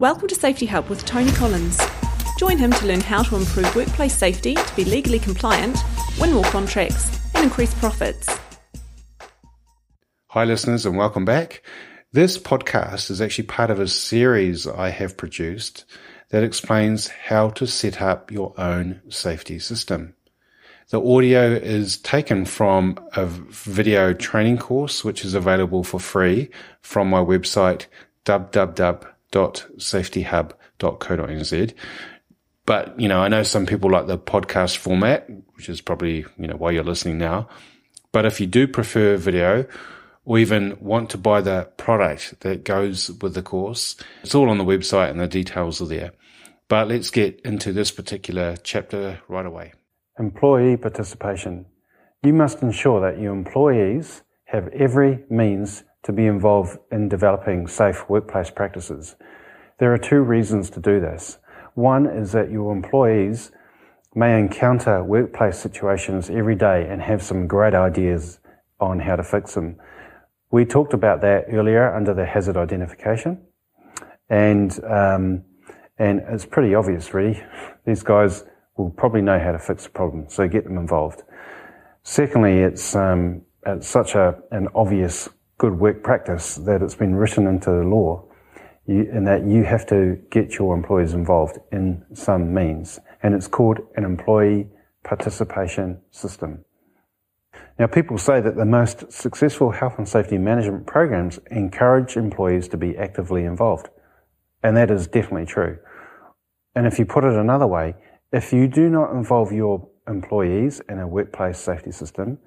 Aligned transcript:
Welcome 0.00 0.28
to 0.28 0.34
Safety 0.34 0.64
Hub 0.64 0.88
with 0.88 1.04
Tony 1.04 1.30
Collins. 1.32 1.78
Join 2.38 2.56
him 2.56 2.70
to 2.70 2.86
learn 2.86 3.02
how 3.02 3.22
to 3.22 3.36
improve 3.36 3.76
workplace 3.76 4.16
safety 4.16 4.54
to 4.54 4.74
be 4.74 4.82
legally 4.82 5.18
compliant, 5.18 5.76
win 6.18 6.32
more 6.32 6.44
contracts, 6.44 7.20
and 7.34 7.44
increase 7.44 7.74
profits. 7.74 8.34
Hi, 10.28 10.46
listeners, 10.46 10.86
and 10.86 10.96
welcome 10.96 11.26
back. 11.26 11.62
This 12.12 12.38
podcast 12.38 13.10
is 13.10 13.20
actually 13.20 13.48
part 13.48 13.70
of 13.70 13.78
a 13.78 13.86
series 13.86 14.66
I 14.66 14.88
have 14.88 15.18
produced 15.18 15.84
that 16.30 16.44
explains 16.44 17.08
how 17.08 17.50
to 17.50 17.66
set 17.66 18.00
up 18.00 18.32
your 18.32 18.58
own 18.58 19.02
safety 19.10 19.58
system. 19.58 20.14
The 20.88 21.02
audio 21.02 21.52
is 21.52 21.98
taken 21.98 22.46
from 22.46 22.96
a 23.14 23.26
video 23.26 24.14
training 24.14 24.56
course, 24.56 25.04
which 25.04 25.26
is 25.26 25.34
available 25.34 25.84
for 25.84 26.00
free 26.00 26.48
from 26.80 27.10
my 27.10 27.20
website, 27.20 27.84
www.safetyhub.co.nz. 29.32 31.74
But, 32.66 33.00
you 33.00 33.08
know, 33.08 33.20
I 33.20 33.28
know 33.28 33.42
some 33.42 33.64
people 33.66 33.90
like 33.90 34.06
the 34.06 34.18
podcast 34.18 34.76
format, 34.76 35.28
which 35.54 35.68
is 35.68 35.80
probably, 35.80 36.24
you 36.38 36.46
know, 36.46 36.56
why 36.56 36.70
you're 36.70 36.84
listening 36.84 37.18
now. 37.18 37.48
But 38.12 38.26
if 38.26 38.40
you 38.40 38.46
do 38.46 38.68
prefer 38.68 39.16
video 39.16 39.66
or 40.24 40.38
even 40.38 40.76
want 40.80 41.10
to 41.10 41.18
buy 41.18 41.40
the 41.40 41.68
product 41.76 42.40
that 42.40 42.64
goes 42.64 43.10
with 43.10 43.34
the 43.34 43.42
course, 43.42 43.96
it's 44.22 44.34
all 44.34 44.50
on 44.50 44.58
the 44.58 44.64
website 44.64 45.10
and 45.10 45.20
the 45.20 45.26
details 45.26 45.80
are 45.80 45.86
there. 45.86 46.12
But 46.68 46.88
let's 46.88 47.10
get 47.10 47.40
into 47.44 47.72
this 47.72 47.90
particular 47.90 48.56
chapter 48.62 49.20
right 49.26 49.46
away. 49.46 49.72
Employee 50.18 50.76
participation. 50.76 51.66
You 52.22 52.34
must 52.34 52.62
ensure 52.62 53.00
that 53.00 53.20
your 53.20 53.32
employees 53.32 54.22
have 54.44 54.68
every 54.68 55.24
means 55.30 55.82
to 56.02 56.12
be 56.12 56.26
involved 56.26 56.78
in 56.90 57.08
developing 57.08 57.66
safe 57.66 58.08
workplace 58.08 58.50
practices. 58.50 59.16
There 59.78 59.92
are 59.92 59.98
two 59.98 60.20
reasons 60.20 60.70
to 60.70 60.80
do 60.80 61.00
this. 61.00 61.38
One 61.74 62.06
is 62.06 62.32
that 62.32 62.50
your 62.50 62.72
employees 62.72 63.52
may 64.14 64.38
encounter 64.38 65.04
workplace 65.04 65.58
situations 65.58 66.30
every 66.30 66.56
day 66.56 66.86
and 66.88 67.00
have 67.00 67.22
some 67.22 67.46
great 67.46 67.74
ideas 67.74 68.40
on 68.80 68.98
how 68.98 69.16
to 69.16 69.22
fix 69.22 69.54
them. 69.54 69.76
We 70.50 70.64
talked 70.64 70.94
about 70.94 71.20
that 71.20 71.44
earlier 71.52 71.94
under 71.94 72.12
the 72.12 72.26
hazard 72.26 72.56
identification, 72.56 73.40
and 74.28 74.72
um, 74.84 75.44
and 75.98 76.22
it's 76.28 76.46
pretty 76.46 76.74
obvious, 76.74 77.14
really. 77.14 77.40
These 77.86 78.02
guys 78.02 78.44
will 78.76 78.90
probably 78.90 79.22
know 79.22 79.38
how 79.38 79.52
to 79.52 79.58
fix 79.58 79.84
the 79.84 79.90
problem, 79.90 80.26
so 80.28 80.48
get 80.48 80.64
them 80.64 80.76
involved. 80.76 81.22
Secondly, 82.02 82.58
it's 82.60 82.96
um, 82.96 83.42
it's 83.64 83.86
such 83.86 84.14
a 84.14 84.38
an 84.50 84.68
obvious 84.74 85.28
good 85.60 85.78
work 85.78 86.02
practice 86.02 86.54
that 86.54 86.80
it's 86.80 86.94
been 86.94 87.14
written 87.14 87.46
into 87.46 87.70
the 87.70 87.82
law 87.82 88.24
you, 88.86 89.06
and 89.12 89.26
that 89.26 89.44
you 89.44 89.62
have 89.62 89.84
to 89.86 90.18
get 90.30 90.58
your 90.58 90.74
employees 90.74 91.12
involved 91.12 91.58
in 91.70 92.02
some 92.14 92.54
means. 92.54 92.98
And 93.22 93.34
it's 93.34 93.46
called 93.46 93.78
an 93.94 94.04
employee 94.04 94.68
participation 95.04 96.00
system. 96.10 96.64
Now, 97.78 97.88
people 97.88 98.16
say 98.16 98.40
that 98.40 98.56
the 98.56 98.64
most 98.64 99.12
successful 99.12 99.70
health 99.70 99.98
and 99.98 100.08
safety 100.08 100.38
management 100.38 100.86
programs 100.86 101.38
encourage 101.50 102.16
employees 102.16 102.66
to 102.68 102.78
be 102.78 102.96
actively 102.96 103.44
involved. 103.44 103.90
And 104.62 104.74
that 104.78 104.90
is 104.90 105.06
definitely 105.06 105.46
true. 105.46 105.78
And 106.74 106.86
if 106.86 106.98
you 106.98 107.04
put 107.04 107.24
it 107.24 107.34
another 107.34 107.66
way, 107.66 107.96
if 108.32 108.50
you 108.50 108.66
do 108.66 108.88
not 108.88 109.12
involve 109.12 109.52
your 109.52 109.86
employees 110.08 110.80
in 110.88 110.98
a 111.00 111.06
workplace 111.06 111.58
safety 111.58 111.92
system, 111.92 112.38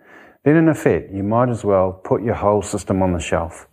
then 0.43 0.55
in 0.55 0.67
effect, 0.67 1.11
you 1.13 1.23
might 1.23 1.49
as 1.49 1.63
well 1.63 1.93
put 1.93 2.21
your 2.21 2.35
whole 2.35 2.61
system 2.61 3.01
on 3.01 3.13
the 3.13 3.19
shelf 3.19 3.67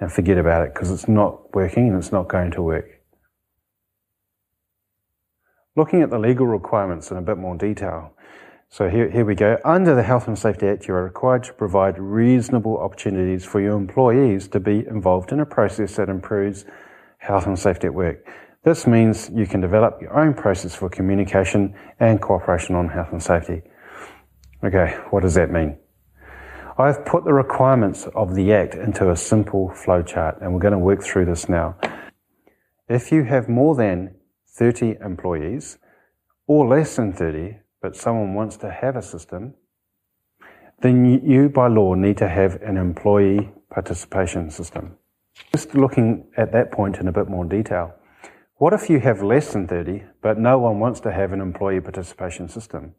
and 0.00 0.12
forget 0.12 0.38
about 0.38 0.66
it 0.66 0.74
because 0.74 0.90
it's 0.90 1.08
not 1.08 1.54
working 1.54 1.88
and 1.88 1.98
it's 1.98 2.12
not 2.12 2.28
going 2.28 2.50
to 2.52 2.62
work. 2.62 3.00
Looking 5.76 6.02
at 6.02 6.10
the 6.10 6.18
legal 6.18 6.46
requirements 6.46 7.10
in 7.10 7.16
a 7.16 7.22
bit 7.22 7.36
more 7.36 7.56
detail. 7.56 8.12
So 8.70 8.88
here, 8.88 9.10
here 9.10 9.24
we 9.24 9.34
go. 9.34 9.58
Under 9.64 9.94
the 9.94 10.02
Health 10.02 10.26
and 10.26 10.38
Safety 10.38 10.66
Act, 10.66 10.88
you 10.88 10.94
are 10.94 11.04
required 11.04 11.44
to 11.44 11.52
provide 11.52 11.98
reasonable 11.98 12.78
opportunities 12.78 13.44
for 13.44 13.60
your 13.60 13.76
employees 13.76 14.48
to 14.48 14.60
be 14.60 14.86
involved 14.86 15.30
in 15.30 15.40
a 15.40 15.46
process 15.46 15.96
that 15.96 16.08
improves 16.08 16.64
health 17.18 17.46
and 17.46 17.58
safety 17.58 17.88
at 17.88 17.94
work. 17.94 18.26
This 18.64 18.86
means 18.86 19.30
you 19.34 19.46
can 19.46 19.60
develop 19.60 20.00
your 20.00 20.18
own 20.18 20.32
process 20.34 20.74
for 20.74 20.88
communication 20.88 21.74
and 22.00 22.20
cooperation 22.20 22.74
on 22.74 22.88
health 22.88 23.12
and 23.12 23.22
safety. 23.22 23.62
Okay, 24.64 24.96
what 25.10 25.20
does 25.20 25.34
that 25.34 25.50
mean? 25.50 25.76
I've 26.76 27.04
put 27.04 27.24
the 27.24 27.32
requirements 27.32 28.08
of 28.16 28.34
the 28.34 28.52
Act 28.52 28.74
into 28.74 29.12
a 29.12 29.16
simple 29.16 29.70
flowchart 29.70 30.42
and 30.42 30.52
we're 30.52 30.60
going 30.60 30.72
to 30.72 30.78
work 30.78 31.04
through 31.04 31.26
this 31.26 31.48
now. 31.48 31.76
If 32.88 33.12
you 33.12 33.22
have 33.22 33.48
more 33.48 33.76
than 33.76 34.16
30 34.48 34.96
employees 35.00 35.78
or 36.48 36.66
less 36.66 36.96
than 36.96 37.12
30, 37.12 37.58
but 37.80 37.94
someone 37.94 38.34
wants 38.34 38.56
to 38.56 38.72
have 38.72 38.96
a 38.96 39.02
system, 39.02 39.54
then 40.80 41.04
you 41.24 41.48
by 41.48 41.68
law 41.68 41.94
need 41.94 42.16
to 42.16 42.28
have 42.28 42.60
an 42.60 42.76
employee 42.76 43.52
participation 43.70 44.50
system. 44.50 44.96
Just 45.52 45.76
looking 45.76 46.26
at 46.36 46.50
that 46.52 46.72
point 46.72 46.96
in 46.96 47.06
a 47.06 47.12
bit 47.12 47.28
more 47.28 47.44
detail. 47.44 47.94
What 48.56 48.72
if 48.72 48.90
you 48.90 48.98
have 48.98 49.22
less 49.22 49.52
than 49.52 49.68
30, 49.68 50.02
but 50.22 50.38
no 50.38 50.58
one 50.58 50.80
wants 50.80 50.98
to 51.00 51.12
have 51.12 51.32
an 51.32 51.40
employee 51.40 51.80
participation 51.80 52.48
system? 52.48 52.96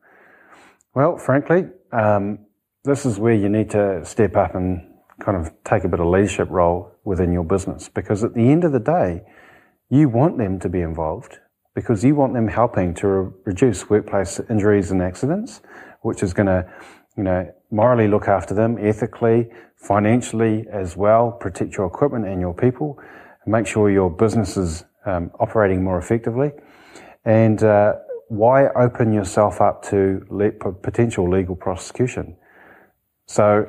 Well, 0.93 1.17
frankly, 1.17 1.65
um, 1.91 2.44
this 2.85 3.05
is 3.05 3.19
where 3.19 3.33
you 3.33 3.49
need 3.49 3.69
to 3.71 4.05
step 4.05 4.35
up 4.35 4.55
and 4.55 4.81
kind 5.19 5.37
of 5.37 5.51
take 5.63 5.83
a 5.83 5.87
bit 5.87 5.99
of 5.99 6.07
leadership 6.07 6.47
role 6.49 6.91
within 7.03 7.31
your 7.31 7.43
business 7.43 7.89
because 7.89 8.23
at 8.23 8.33
the 8.33 8.51
end 8.51 8.63
of 8.63 8.71
the 8.71 8.79
day, 8.79 9.23
you 9.89 10.07
want 10.07 10.37
them 10.37 10.59
to 10.59 10.69
be 10.69 10.81
involved 10.81 11.39
because 11.73 12.03
you 12.03 12.15
want 12.15 12.33
them 12.33 12.47
helping 12.47 12.93
to 12.93 13.07
re- 13.07 13.31
reduce 13.45 13.89
workplace 13.89 14.39
injuries 14.49 14.91
and 14.91 15.01
accidents, 15.01 15.61
which 16.01 16.23
is 16.23 16.33
going 16.33 16.47
to, 16.47 16.65
you 17.17 17.23
know, 17.23 17.51
morally 17.71 18.07
look 18.07 18.27
after 18.27 18.53
them, 18.53 18.77
ethically, 18.79 19.49
financially 19.75 20.65
as 20.71 20.95
well, 20.95 21.31
protect 21.31 21.77
your 21.77 21.87
equipment 21.87 22.25
and 22.25 22.39
your 22.39 22.53
people, 22.53 22.99
make 23.45 23.67
sure 23.67 23.89
your 23.89 24.09
business 24.09 24.57
is 24.57 24.85
um, 25.05 25.31
operating 25.39 25.83
more 25.83 25.97
effectively, 25.97 26.51
and 27.25 27.63
uh, 27.63 27.93
why 28.29 28.67
open 28.69 29.13
yourself 29.13 29.61
up 29.61 29.83
to 29.83 30.25
le- 30.29 30.51
potential 30.51 31.29
legal 31.29 31.55
prosecution? 31.55 32.35
So 33.25 33.67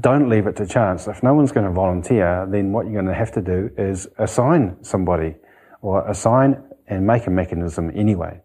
don't 0.00 0.28
leave 0.28 0.46
it 0.46 0.56
to 0.56 0.66
chance. 0.66 1.06
If 1.06 1.22
no 1.22 1.34
one's 1.34 1.52
going 1.52 1.66
to 1.66 1.72
volunteer, 1.72 2.46
then 2.50 2.72
what 2.72 2.86
you're 2.86 2.94
going 2.94 3.06
to 3.06 3.14
have 3.14 3.32
to 3.32 3.42
do 3.42 3.70
is 3.78 4.08
assign 4.18 4.82
somebody 4.82 5.36
or 5.80 6.06
assign 6.08 6.62
and 6.86 7.06
make 7.06 7.26
a 7.26 7.30
mechanism 7.30 7.90
anyway. 7.94 8.40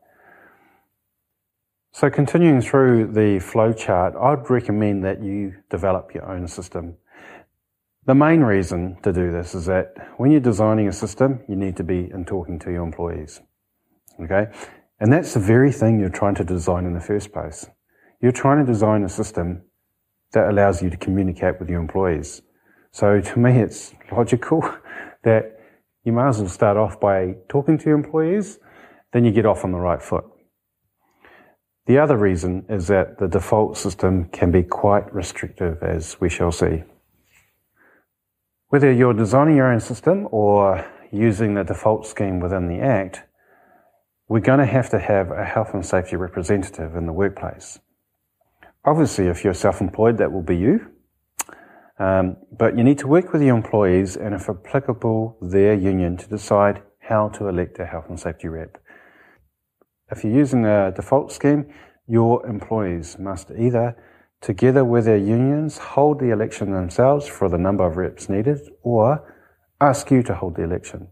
So 1.91 2.09
continuing 2.09 2.61
through 2.61 3.13
the 3.13 3.39
flow 3.39 3.73
chart, 3.73 4.15
I'd 4.15 4.49
recommend 4.49 5.03
that 5.03 5.23
you 5.23 5.55
develop 5.69 6.13
your 6.13 6.29
own 6.31 6.47
system. 6.47 6.95
The 8.05 8.15
main 8.15 8.41
reason 8.41 8.97
to 9.03 9.11
do 9.11 9.31
this 9.31 9.53
is 9.53 9.65
that 9.65 9.93
when 10.17 10.31
you're 10.31 10.39
designing 10.39 10.87
a 10.87 10.93
system, 10.93 11.41
you 11.49 11.55
need 11.55 11.75
to 11.77 11.83
be 11.83 12.09
in 12.13 12.25
talking 12.25 12.59
to 12.59 12.71
your 12.71 12.83
employees. 12.83 13.41
Okay? 14.21 14.47
And 14.99 15.11
that's 15.11 15.33
the 15.33 15.39
very 15.39 15.71
thing 15.71 15.99
you're 15.99 16.09
trying 16.09 16.35
to 16.35 16.43
design 16.43 16.85
in 16.85 16.93
the 16.93 17.01
first 17.01 17.33
place. 17.33 17.67
You're 18.21 18.31
trying 18.31 18.65
to 18.65 18.71
design 18.71 19.03
a 19.03 19.09
system 19.09 19.63
that 20.33 20.49
allows 20.49 20.81
you 20.81 20.89
to 20.89 20.97
communicate 20.97 21.59
with 21.59 21.69
your 21.69 21.79
employees. 21.79 22.41
So 22.91 23.21
to 23.21 23.39
me, 23.39 23.59
it's 23.59 23.93
logical 24.11 24.61
that 25.23 25.59
you 26.03 26.11
might 26.11 26.29
as 26.29 26.39
well 26.39 26.49
start 26.49 26.77
off 26.77 26.99
by 26.99 27.35
talking 27.49 27.77
to 27.77 27.85
your 27.85 27.95
employees, 27.95 28.59
then 29.13 29.25
you 29.25 29.31
get 29.31 29.45
off 29.45 29.63
on 29.63 29.71
the 29.71 29.79
right 29.79 30.01
foot. 30.01 30.25
The 31.85 31.97
other 31.97 32.17
reason 32.17 32.65
is 32.69 32.87
that 32.87 33.17
the 33.17 33.27
default 33.27 33.77
system 33.77 34.25
can 34.25 34.51
be 34.51 34.63
quite 34.63 35.11
restrictive, 35.13 35.81
as 35.81 36.21
we 36.21 36.29
shall 36.29 36.51
see. 36.51 36.83
Whether 38.67 38.91
you're 38.91 39.15
designing 39.15 39.55
your 39.55 39.71
own 39.71 39.79
system 39.79 40.27
or 40.31 40.85
using 41.11 41.55
the 41.55 41.63
default 41.63 42.05
scheme 42.05 42.39
within 42.39 42.67
the 42.67 42.79
Act, 42.79 43.23
we're 44.27 44.39
going 44.39 44.59
to 44.59 44.67
have 44.67 44.91
to 44.91 44.99
have 44.99 45.31
a 45.31 45.43
health 45.43 45.73
and 45.73 45.83
safety 45.83 46.15
representative 46.15 46.95
in 46.95 47.07
the 47.07 47.13
workplace. 47.13 47.79
Obviously, 48.85 49.27
if 49.27 49.43
you're 49.43 49.53
self-employed, 49.53 50.17
that 50.17 50.31
will 50.31 50.43
be 50.43 50.57
you. 50.57 50.91
Um, 51.99 52.37
but 52.57 52.77
you 52.77 52.83
need 52.83 52.97
to 52.99 53.07
work 53.07 53.33
with 53.33 53.41
your 53.41 53.55
employees 53.55 54.15
and, 54.15 54.33
if 54.33 54.49
applicable, 54.49 55.37
their 55.41 55.73
union 55.73 56.15
to 56.17 56.29
decide 56.29 56.81
how 56.99 57.27
to 57.29 57.49
elect 57.49 57.77
a 57.79 57.85
health 57.85 58.05
and 58.07 58.19
safety 58.19 58.47
rep. 58.47 58.77
If 60.11 60.23
you're 60.23 60.33
using 60.33 60.65
a 60.65 60.91
default 60.95 61.31
scheme, 61.31 61.65
your 62.07 62.45
employees 62.47 63.19
must 63.19 63.51
either, 63.51 63.95
together 64.41 64.85
with 64.85 65.05
their 65.05 65.17
unions, 65.17 65.77
hold 65.77 66.19
the 66.19 66.31
election 66.31 66.71
themselves 66.71 67.27
for 67.27 67.49
the 67.49 67.57
number 67.57 67.85
of 67.85 67.97
reps 67.97 68.29
needed 68.29 68.59
or 68.81 69.35
ask 69.81 70.09
you 70.09 70.23
to 70.23 70.35
hold 70.35 70.55
the 70.55 70.63
election. 70.63 71.09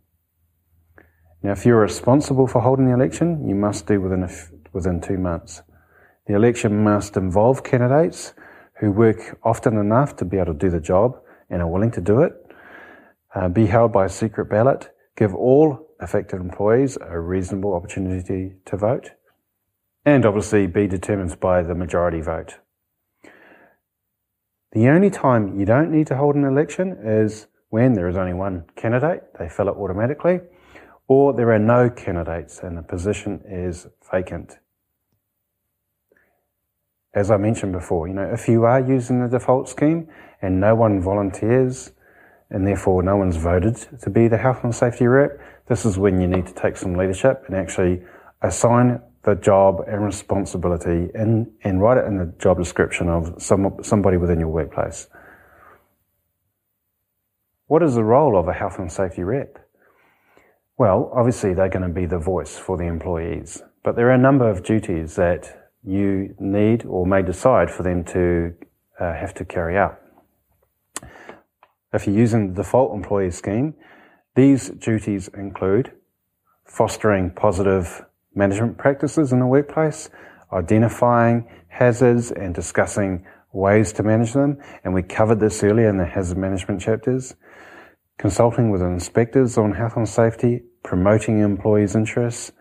Now, 1.44 1.52
if 1.52 1.66
you're 1.66 1.82
responsible 1.82 2.48
for 2.48 2.62
holding 2.62 2.88
the 2.88 2.94
election, 2.94 3.48
you 3.48 3.56
must 3.56 3.86
do 3.86 4.02
within, 4.02 4.28
within 4.74 5.02
two 5.02 5.18
months. 5.18 5.62
The 6.28 6.36
election 6.36 6.84
must 6.84 7.16
involve 7.16 7.64
candidates 7.64 8.34
who 8.80 8.92
work 8.92 9.40
often 9.44 9.78
enough 9.78 10.18
to 10.18 10.26
be 10.26 10.38
able 10.38 10.54
to 10.54 10.60
do 10.60 10.70
the 10.70 10.82
job 10.82 11.20
and 11.50 11.62
are 11.62 11.68
willing 11.68 11.92
to 11.92 12.02
do 12.02 12.22
it, 12.22 12.34
uh, 13.34 13.48
be 13.48 13.68
held 13.68 13.94
by 13.94 14.06
a 14.06 14.10
secret 14.10 14.50
ballot, 14.50 14.90
give 15.16 15.34
all 15.34 15.88
affected 16.02 16.42
employees 16.42 16.98
a 17.02 17.20
reasonable 17.20 17.74
opportunity 17.74 18.54
to 18.66 18.78
vote, 18.78 19.12
and 20.06 20.26
obviously 20.26 20.68
be 20.68 20.86
determined 20.86 21.40
by 21.40 21.64
the 21.64 21.74
majority 21.74 22.20
vote. 22.20 22.58
The 24.74 24.90
only 24.90 25.10
time 25.10 25.58
you 25.58 25.66
don't 25.66 25.92
need 25.92 26.08
to 26.08 26.18
hold 26.18 26.36
an 26.36 26.44
election 26.44 26.98
is 27.04 27.48
when 27.70 27.94
there 27.94 28.10
is 28.10 28.18
only 28.18 28.34
one 28.34 28.66
candidate, 28.76 29.24
they 29.40 29.48
fill 29.48 29.70
it 29.70 29.78
automatically, 29.78 30.42
or 31.08 31.34
there 31.34 31.52
are 31.54 31.60
no 31.60 31.90
candidates 31.90 32.60
and 32.60 32.78
the 32.78 32.84
position 32.84 33.42
is 33.46 33.88
vacant. 34.12 34.58
As 37.18 37.32
I 37.32 37.38
mentioned 37.38 37.72
before, 37.72 38.08
you 38.08 38.14
know, 38.14 38.30
if 38.32 38.48
you 38.48 38.66
are 38.66 38.80
using 38.80 39.24
the 39.24 39.28
default 39.28 39.68
scheme 39.68 40.08
and 40.44 40.60
no 40.60 40.76
one 40.76 41.02
volunteers 41.02 41.92
and 42.52 42.68
therefore 42.68 43.02
no 43.02 43.18
one's 43.18 43.38
voted 43.38 43.76
to 44.04 44.12
be 44.12 44.28
the 44.28 44.38
health 44.38 44.64
and 44.64 44.74
safety 44.74 45.08
rep, 45.08 45.32
this 45.66 45.84
is 45.84 45.98
when 45.98 46.22
you 46.22 46.28
need 46.28 46.46
to 46.46 46.54
take 46.54 46.78
some 46.78 46.94
leadership 46.94 47.44
and 47.48 47.56
actually 47.56 48.04
assign 48.44 49.02
the 49.24 49.34
job 49.34 49.80
and 49.88 50.06
responsibility 50.06 51.10
in, 51.16 51.52
and 51.64 51.82
write 51.82 51.98
it 51.98 52.06
in 52.06 52.20
the 52.20 52.32
job 52.38 52.60
description 52.60 53.10
of 53.10 53.42
some, 53.42 53.80
somebody 53.82 54.18
within 54.18 54.40
your 54.40 54.50
workplace. 54.50 55.08
What 57.66 57.82
is 57.82 57.96
the 57.96 58.04
role 58.04 58.38
of 58.38 58.48
a 58.48 58.54
health 58.54 58.78
and 58.78 58.92
safety 58.92 59.24
rep? 59.24 59.58
Well, 60.78 61.12
obviously 61.16 61.56
they're 61.56 61.68
going 61.68 61.82
to 61.82 61.90
be 61.90 62.06
the 62.06 62.20
voice 62.20 62.60
for 62.60 62.78
the 62.78 62.86
employees, 62.86 63.64
but 63.84 63.96
there 63.96 64.08
are 64.10 64.14
a 64.14 64.20
number 64.20 64.48
of 64.48 64.64
duties 64.64 65.16
that 65.16 65.67
you 65.88 66.36
need 66.38 66.86
or 66.86 67.08
may 67.08 67.22
decide 67.22 67.72
for 67.72 67.84
them 67.84 68.04
to 68.04 68.54
uh, 69.00 69.14
have 69.14 69.34
to 69.36 69.46
carry 69.46 69.78
out. 69.78 70.00
If 71.94 72.06
you're 72.06 72.16
using 72.16 72.50
the 72.50 72.64
default 72.64 72.94
employee 72.94 73.32
scheme, 73.32 73.74
these 74.36 74.70
duties 74.70 75.30
include 75.30 75.94
fostering 76.66 77.32
positive 77.32 78.06
management 78.36 78.78
practices 78.78 79.32
in 79.32 79.40
the 79.40 79.48
workplace, 79.48 80.10
identifying 80.52 81.48
hazards 81.70 82.32
and 82.32 82.54
discussing 82.54 83.26
ways 83.54 83.94
to 83.94 84.04
manage 84.04 84.34
them. 84.34 84.58
And 84.84 84.94
we 84.94 85.04
covered 85.04 85.40
this 85.40 85.64
earlier 85.64 85.90
in 85.90 85.98
the 85.98 86.06
hazard 86.06 86.38
management 86.38 86.82
chapters. 86.82 87.36
Consulting 88.18 88.72
with 88.72 88.82
inspectors 88.82 89.58
on 89.58 89.72
health 89.72 89.96
and 89.96 90.10
safety, 90.10 90.64
promoting 90.84 91.40
employees' 91.40 91.96
interests, 91.96 92.52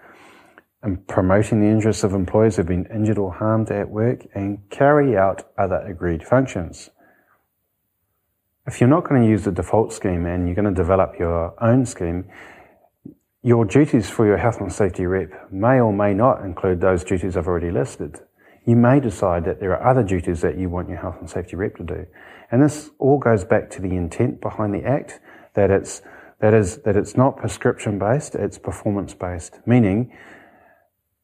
and 0.82 1.06
promoting 1.08 1.60
the 1.60 1.66
interests 1.66 2.04
of 2.04 2.12
employees 2.12 2.56
who've 2.56 2.66
been 2.66 2.86
injured 2.86 3.18
or 3.18 3.32
harmed 3.32 3.70
at 3.70 3.88
work, 3.88 4.26
and 4.34 4.58
carry 4.70 5.16
out 5.16 5.44
other 5.58 5.78
agreed 5.78 6.22
functions. 6.22 6.90
If 8.66 8.80
you're 8.80 8.90
not 8.90 9.08
going 9.08 9.22
to 9.22 9.28
use 9.28 9.44
the 9.44 9.52
default 9.52 9.92
scheme 9.92 10.26
and 10.26 10.46
you're 10.46 10.56
going 10.56 10.72
to 10.72 10.74
develop 10.74 11.18
your 11.18 11.54
own 11.62 11.86
scheme, 11.86 12.24
your 13.42 13.64
duties 13.64 14.10
for 14.10 14.26
your 14.26 14.38
health 14.38 14.60
and 14.60 14.72
safety 14.72 15.06
rep 15.06 15.52
may 15.52 15.78
or 15.78 15.92
may 15.92 16.12
not 16.12 16.44
include 16.44 16.80
those 16.80 17.04
duties 17.04 17.36
I've 17.36 17.46
already 17.46 17.70
listed. 17.70 18.18
You 18.64 18.74
may 18.74 18.98
decide 18.98 19.44
that 19.44 19.60
there 19.60 19.70
are 19.70 19.88
other 19.88 20.02
duties 20.02 20.40
that 20.40 20.58
you 20.58 20.68
want 20.68 20.88
your 20.88 20.98
health 20.98 21.18
and 21.20 21.30
safety 21.30 21.54
rep 21.54 21.76
to 21.76 21.84
do. 21.84 22.06
And 22.50 22.60
this 22.60 22.90
all 22.98 23.18
goes 23.18 23.44
back 23.44 23.70
to 23.70 23.80
the 23.80 23.94
intent 23.94 24.40
behind 24.40 24.74
the 24.74 24.84
Act, 24.84 25.20
that 25.54 25.70
it's, 25.70 26.02
that 26.40 26.52
is, 26.52 26.78
that 26.78 26.96
it's 26.96 27.16
not 27.16 27.36
prescription 27.36 28.00
based, 28.00 28.34
it's 28.34 28.58
performance 28.58 29.14
based, 29.14 29.60
meaning 29.64 30.12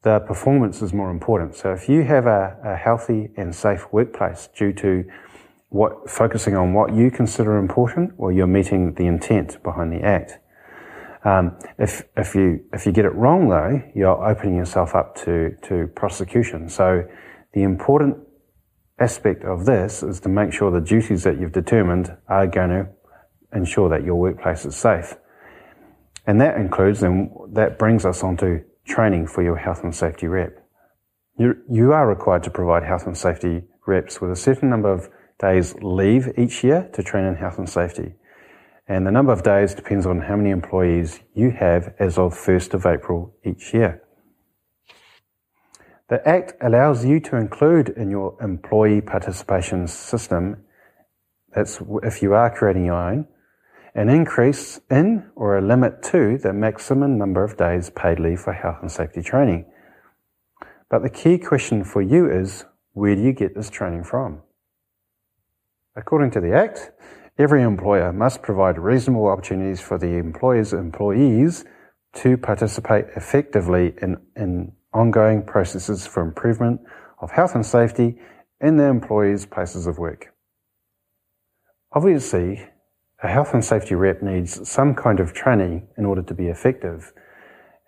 the 0.03 0.19
performance 0.19 0.81
is 0.81 0.93
more 0.93 1.09
important. 1.09 1.55
So 1.55 1.71
if 1.71 1.89
you 1.89 2.03
have 2.03 2.25
a, 2.27 2.57
a 2.63 2.75
healthy 2.75 3.31
and 3.37 3.55
safe 3.55 3.91
workplace 3.91 4.49
due 4.55 4.73
to 4.73 5.05
what, 5.69 6.09
focusing 6.09 6.55
on 6.55 6.73
what 6.73 6.93
you 6.93 7.09
consider 7.09 7.57
important, 7.57 8.13
well, 8.17 8.31
you're 8.31 8.45
meeting 8.45 8.93
the 8.93 9.07
intent 9.07 9.63
behind 9.63 9.91
the 9.91 10.05
Act. 10.05 10.39
Um, 11.25 11.57
if 11.79 12.03
if 12.17 12.35
you 12.35 12.65
if 12.73 12.85
you 12.85 12.91
get 12.91 13.05
it 13.05 13.15
wrong 13.15 13.47
though, 13.47 13.81
you're 13.95 14.29
opening 14.29 14.57
yourself 14.57 14.93
up 14.93 15.15
to 15.23 15.55
to 15.61 15.87
prosecution. 15.95 16.67
So 16.67 17.07
the 17.53 17.63
important 17.63 18.17
aspect 18.99 19.45
of 19.45 19.65
this 19.65 20.03
is 20.03 20.19
to 20.19 20.29
make 20.29 20.51
sure 20.51 20.69
the 20.69 20.81
duties 20.81 21.23
that 21.23 21.39
you've 21.39 21.53
determined 21.53 22.15
are 22.27 22.45
going 22.45 22.69
to 22.69 22.89
ensure 23.53 23.87
that 23.89 24.03
your 24.03 24.15
workplace 24.15 24.65
is 24.65 24.75
safe. 24.75 25.15
And 26.27 26.41
that 26.41 26.57
includes, 26.57 27.03
and 27.03 27.31
that 27.53 27.79
brings 27.79 28.05
us 28.05 28.21
on 28.23 28.37
to 28.37 28.61
training 28.85 29.27
for 29.27 29.43
your 29.43 29.57
health 29.57 29.83
and 29.83 29.95
safety 29.95 30.27
rep. 30.27 30.65
You, 31.37 31.55
you 31.69 31.93
are 31.93 32.07
required 32.07 32.43
to 32.43 32.51
provide 32.51 32.83
health 32.83 33.07
and 33.07 33.17
safety 33.17 33.63
reps 33.85 34.21
with 34.21 34.31
a 34.31 34.35
certain 34.35 34.69
number 34.69 34.91
of 34.91 35.09
days 35.39 35.75
leave 35.81 36.29
each 36.37 36.63
year 36.63 36.89
to 36.93 37.03
train 37.03 37.25
in 37.25 37.35
health 37.35 37.57
and 37.57 37.69
safety 37.69 38.15
and 38.87 39.07
the 39.07 39.11
number 39.11 39.31
of 39.31 39.43
days 39.43 39.73
depends 39.73 40.05
on 40.05 40.21
how 40.21 40.35
many 40.35 40.49
employees 40.49 41.21
you 41.33 41.51
have 41.51 41.93
as 41.99 42.17
of 42.17 42.33
1st 42.33 42.73
of 42.73 42.85
April 42.85 43.33
each 43.45 43.73
year. 43.73 44.01
The 46.09 46.27
Act 46.27 46.53
allows 46.61 47.05
you 47.05 47.19
to 47.21 47.37
include 47.37 47.89
in 47.89 48.11
your 48.11 48.37
employee 48.41 49.01
participation 49.01 49.87
system, 49.87 50.63
that's 51.55 51.81
if 52.03 52.21
you 52.21 52.33
are 52.33 52.53
creating 52.53 52.85
your 52.85 52.95
own, 52.95 53.27
an 53.95 54.09
increase 54.09 54.79
in 54.89 55.29
or 55.35 55.57
a 55.57 55.61
limit 55.61 56.01
to 56.03 56.37
the 56.37 56.53
maximum 56.53 57.17
number 57.17 57.43
of 57.43 57.57
days 57.57 57.89
paid 57.89 58.19
leave 58.19 58.39
for 58.39 58.53
health 58.53 58.77
and 58.81 58.91
safety 58.91 59.21
training. 59.21 59.65
But 60.89 61.03
the 61.03 61.09
key 61.09 61.37
question 61.37 61.83
for 61.83 62.01
you 62.01 62.29
is, 62.29 62.65
where 62.93 63.15
do 63.15 63.21
you 63.21 63.33
get 63.33 63.55
this 63.55 63.69
training 63.69 64.03
from? 64.03 64.41
According 65.95 66.31
to 66.31 66.41
the 66.41 66.53
Act, 66.53 66.91
Every 67.37 67.63
employer 67.63 68.13
must 68.13 68.43
provide 68.43 68.77
reasonable 68.77 69.27
opportunities 69.27 69.81
for 69.81 69.97
the 69.97 70.17
employer's 70.17 70.71
employees 70.71 71.65
to 72.15 72.37
participate 72.37 73.05
effectively 73.15 73.95
in, 74.03 74.17
in 74.35 74.73
ongoing 74.93 75.43
processes 75.43 76.05
for 76.05 76.21
improvement 76.21 76.81
of 77.19 77.31
health 77.31 77.55
and 77.55 77.65
safety 77.65 78.19
in 78.61 78.77
their 78.77 78.89
employees' 78.89 79.47
places 79.47 79.87
of 79.87 79.97
work. 79.97 80.31
Obviously, 81.91 82.67
a 83.23 83.29
health 83.29 83.53
and 83.53 83.63
safety 83.63 83.95
rep 83.95 84.21
needs 84.21 84.69
some 84.69 84.93
kind 84.93 85.21
of 85.21 85.33
training 85.33 85.87
in 85.97 86.05
order 86.05 86.21
to 86.21 86.33
be 86.33 86.47
effective. 86.47 87.13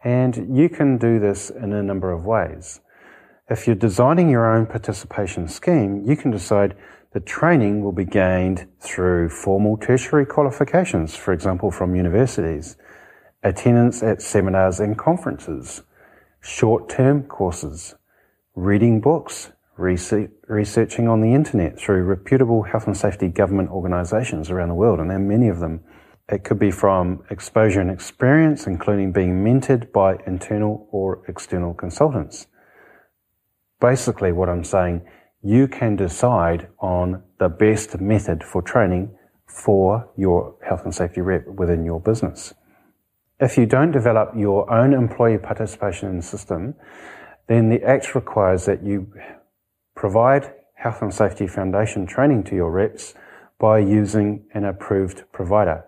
And 0.04 0.58
you 0.58 0.70
can 0.70 0.98
do 0.98 1.20
this 1.20 1.50
in 1.50 1.74
a 1.74 1.84
number 1.84 2.12
of 2.12 2.26
ways. 2.26 2.80
If 3.50 3.68
you're 3.68 3.76
designing 3.76 4.30
your 4.30 4.50
own 4.50 4.66
participation 4.66 5.50
scheme, 5.50 6.04
you 6.06 6.16
can 6.16 6.32
decide 6.32 6.76
the 7.12 7.20
training 7.20 7.84
will 7.84 7.92
be 7.92 8.06
gained 8.06 8.68
through 8.80 9.30
formal 9.30 9.78
tertiary 9.78 10.26
qualifications, 10.26 11.16
for 11.16 11.34
example, 11.34 11.70
from 11.70 11.96
universities, 11.96 12.78
attendance 13.44 14.02
at 14.02 14.22
seminars 14.22 14.80
and 14.80 14.98
conferences, 14.98 15.82
short-term 16.42 17.24
courses, 17.24 17.96
reading 18.56 19.02
books, 19.02 19.52
researching 19.78 21.08
on 21.08 21.22
the 21.22 21.34
internet 21.34 21.78
through 21.80 22.04
reputable 22.04 22.64
health 22.64 22.88
and 22.88 22.96
safety 22.96 23.28
government 23.28 23.70
organisations 23.70 24.50
around 24.50 24.70
the 24.70 24.76
world, 24.76 25.00
and 25.00 25.10
there 25.10 25.18
are 25.18 25.20
many 25.20 25.50
of 25.50 25.60
them. 25.60 25.82
It 26.28 26.44
could 26.44 26.58
be 26.58 26.72
from 26.72 27.24
exposure 27.30 27.82
and 27.82 27.92
experience, 27.92 28.66
including 28.66 29.12
being 29.12 29.44
mentored 29.44 29.92
by 29.92 30.18
internal 30.26 30.88
or 30.92 31.24
external 31.28 31.74
consultants. 31.74 32.48
Basically, 33.80 34.32
what 34.32 34.50
I'm 34.50 34.64
saying 34.64 35.06
you 35.44 35.68
can 35.68 35.96
decide 35.96 36.68
on 36.80 37.22
the 37.38 37.50
best 37.50 38.02
method 38.02 38.44
for 38.44 38.64
training 38.64 39.16
for 39.46 40.10
your 40.18 40.56
health 40.68 40.82
and 40.84 40.96
safety 40.96 41.22
rep 41.22 41.46
within 41.46 41.86
your 41.86 42.00
business. 42.00 42.54
If 43.40 43.58
you 43.58 43.68
don't 43.68 43.92
develop 43.92 44.32
your 44.36 44.72
own 44.74 44.94
employee 44.94 45.38
participation 45.38 46.22
system, 46.22 46.74
then 47.48 47.70
the 47.70 47.84
Act 47.84 48.16
requires 48.16 48.66
that 48.66 48.84
you 48.84 49.14
provide 50.06 50.54
health 50.76 51.02
and 51.02 51.12
safety 51.12 51.48
foundation 51.48 52.06
training 52.06 52.44
to 52.44 52.54
your 52.54 52.70
reps 52.70 53.16
by 53.58 53.80
using 53.80 54.46
an 54.54 54.64
approved 54.64 55.24
provider. 55.32 55.84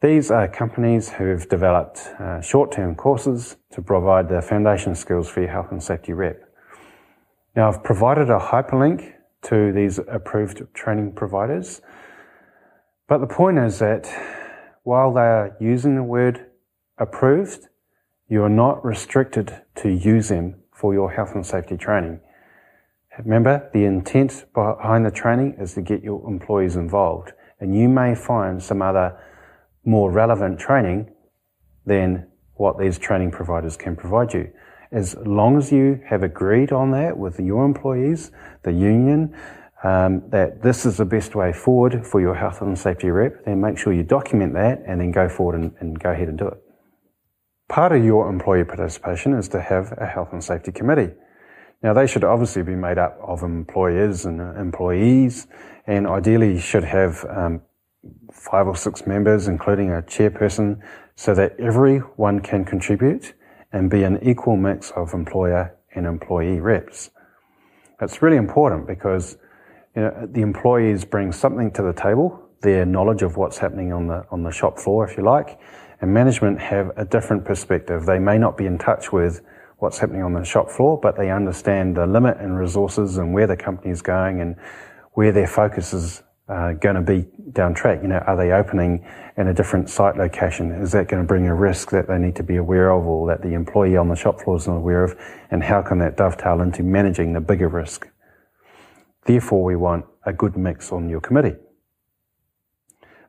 These 0.00 0.30
are 0.30 0.46
companies 0.46 1.10
who 1.14 1.26
have 1.26 1.48
developed 1.48 1.98
uh, 2.20 2.40
short-term 2.40 2.94
courses 2.94 3.56
to 3.72 3.82
provide 3.82 4.28
the 4.28 4.40
foundation 4.40 4.94
skills 4.94 5.28
for 5.28 5.40
your 5.40 5.50
health 5.50 5.72
and 5.72 5.82
safety 5.82 6.12
rep. 6.12 6.48
Now 7.56 7.66
I've 7.66 7.82
provided 7.82 8.30
a 8.30 8.38
hyperlink 8.38 9.14
to 9.50 9.72
these 9.72 9.98
approved 9.98 10.72
training 10.72 11.14
providers. 11.14 11.80
But 13.08 13.18
the 13.18 13.26
point 13.26 13.58
is 13.58 13.80
that 13.80 14.06
while 14.84 15.12
they 15.12 15.22
are 15.22 15.56
using 15.58 15.96
the 15.96 16.04
word 16.04 16.46
approved, 16.98 17.66
you 18.28 18.44
are 18.44 18.56
not 18.64 18.84
restricted 18.84 19.60
to 19.82 19.88
use 19.88 20.28
them 20.28 20.54
for 20.72 20.94
your 20.94 21.10
health 21.10 21.32
and 21.34 21.44
safety 21.44 21.76
training. 21.76 22.20
Remember, 23.18 23.70
the 23.72 23.84
intent 23.84 24.44
behind 24.54 25.06
the 25.06 25.10
training 25.10 25.56
is 25.58 25.74
to 25.74 25.82
get 25.82 26.02
your 26.02 26.26
employees 26.28 26.76
involved, 26.76 27.32
and 27.60 27.76
you 27.76 27.88
may 27.88 28.14
find 28.14 28.62
some 28.62 28.82
other 28.82 29.16
more 29.84 30.10
relevant 30.10 30.58
training 30.58 31.10
than 31.86 32.26
what 32.54 32.78
these 32.78 32.98
training 32.98 33.30
providers 33.30 33.76
can 33.76 33.94
provide 33.94 34.32
you 34.32 34.50
as 34.94 35.16
long 35.26 35.58
as 35.58 35.72
you 35.72 36.00
have 36.06 36.22
agreed 36.22 36.72
on 36.72 36.92
that 36.92 37.18
with 37.18 37.40
your 37.40 37.64
employees, 37.64 38.30
the 38.62 38.72
union, 38.72 39.34
um, 39.82 40.22
that 40.30 40.62
this 40.62 40.86
is 40.86 40.96
the 40.96 41.04
best 41.04 41.34
way 41.34 41.52
forward 41.52 42.06
for 42.06 42.20
your 42.20 42.34
health 42.34 42.62
and 42.62 42.78
safety 42.78 43.10
rep, 43.10 43.44
then 43.44 43.60
make 43.60 43.76
sure 43.76 43.92
you 43.92 44.04
document 44.04 44.54
that 44.54 44.82
and 44.86 45.00
then 45.00 45.10
go 45.10 45.28
forward 45.28 45.60
and, 45.60 45.72
and 45.80 45.98
go 45.98 46.10
ahead 46.10 46.28
and 46.28 46.38
do 46.38 46.46
it. 46.46 46.58
Part 47.68 47.90
of 47.90 48.04
your 48.04 48.30
employee 48.30 48.64
participation 48.64 49.34
is 49.34 49.48
to 49.48 49.60
have 49.60 49.92
a 49.98 50.06
health 50.06 50.28
and 50.32 50.42
safety 50.42 50.70
committee. 50.70 51.10
Now, 51.84 51.92
they 51.92 52.06
should 52.06 52.24
obviously 52.24 52.62
be 52.62 52.74
made 52.74 52.96
up 52.96 53.18
of 53.22 53.42
employers 53.42 54.24
and 54.24 54.40
employees, 54.40 55.46
and 55.86 56.06
ideally 56.06 56.58
should 56.58 56.82
have 56.82 57.26
um, 57.28 57.60
five 58.32 58.66
or 58.66 58.74
six 58.74 59.06
members, 59.06 59.48
including 59.48 59.90
a 59.90 60.00
chairperson, 60.00 60.80
so 61.14 61.34
that 61.34 61.60
everyone 61.60 62.40
can 62.40 62.64
contribute 62.64 63.34
and 63.70 63.90
be 63.90 64.02
an 64.02 64.18
equal 64.22 64.56
mix 64.56 64.92
of 64.92 65.12
employer 65.12 65.76
and 65.94 66.06
employee 66.06 66.58
reps. 66.58 67.10
It's 68.00 68.22
really 68.22 68.38
important 68.38 68.86
because 68.86 69.36
you 69.94 70.02
know, 70.02 70.26
the 70.32 70.40
employees 70.40 71.04
bring 71.04 71.32
something 71.32 71.70
to 71.72 71.82
the 71.82 71.92
table, 71.92 72.48
their 72.62 72.86
knowledge 72.86 73.20
of 73.20 73.36
what's 73.36 73.58
happening 73.58 73.92
on 73.92 74.06
the, 74.06 74.24
on 74.30 74.42
the 74.42 74.50
shop 74.50 74.78
floor, 74.78 75.06
if 75.06 75.18
you 75.18 75.22
like, 75.22 75.60
and 76.00 76.14
management 76.14 76.60
have 76.60 76.92
a 76.96 77.04
different 77.04 77.44
perspective. 77.44 78.06
They 78.06 78.18
may 78.18 78.38
not 78.38 78.56
be 78.56 78.64
in 78.64 78.78
touch 78.78 79.12
with 79.12 79.42
what's 79.84 79.98
happening 79.98 80.22
on 80.22 80.32
the 80.32 80.42
shop 80.42 80.70
floor, 80.70 80.98
but 81.00 81.16
they 81.16 81.30
understand 81.30 81.96
the 81.96 82.06
limit 82.06 82.38
and 82.38 82.58
resources 82.58 83.18
and 83.18 83.34
where 83.34 83.46
the 83.46 83.56
company 83.56 83.90
is 83.90 84.00
going 84.00 84.40
and 84.40 84.56
where 85.12 85.30
their 85.30 85.46
focus 85.46 85.92
is 85.92 86.22
uh, 86.48 86.72
going 86.72 86.94
to 86.96 87.02
be 87.02 87.26
down 87.52 87.74
track. 87.74 88.00
You 88.02 88.08
know, 88.08 88.18
are 88.26 88.36
they 88.36 88.52
opening 88.52 89.06
in 89.36 89.48
a 89.48 89.54
different 89.54 89.90
site 89.90 90.16
location? 90.16 90.72
Is 90.72 90.92
that 90.92 91.08
going 91.08 91.22
to 91.22 91.26
bring 91.26 91.46
a 91.46 91.54
risk 91.54 91.90
that 91.90 92.08
they 92.08 92.18
need 92.18 92.34
to 92.36 92.42
be 92.42 92.56
aware 92.56 92.90
of 92.90 93.06
or 93.06 93.28
that 93.28 93.42
the 93.42 93.52
employee 93.52 93.96
on 93.96 94.08
the 94.08 94.14
shop 94.14 94.40
floor 94.40 94.56
is 94.56 94.66
not 94.66 94.76
aware 94.76 95.04
of? 95.04 95.14
And 95.50 95.62
how 95.62 95.82
can 95.82 95.98
that 95.98 96.16
dovetail 96.16 96.62
into 96.62 96.82
managing 96.82 97.34
the 97.34 97.40
bigger 97.40 97.68
risk? 97.68 98.08
Therefore, 99.26 99.64
we 99.64 99.76
want 99.76 100.06
a 100.24 100.32
good 100.32 100.56
mix 100.56 100.92
on 100.92 101.10
your 101.10 101.20
committee. 101.20 101.56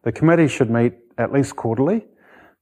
The 0.04 0.14
committee 0.14 0.48
should 0.48 0.70
meet 0.70 0.94
at 1.18 1.34
least 1.34 1.58
quarterly, 1.58 2.06